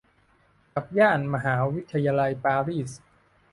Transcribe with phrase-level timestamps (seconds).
[0.73, 2.91] กับย่านมหาวิทยาลัยปารีส